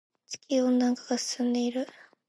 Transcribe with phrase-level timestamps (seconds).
[0.25, 1.87] 地球温暖化が進んでいる。